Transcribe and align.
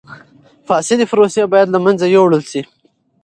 فاسدی 0.67 1.05
پروسې 1.11 1.41
باید 1.53 1.67
له 1.71 1.79
منځه 1.85 2.05
یوړل 2.15 2.43
شي. 2.51 2.61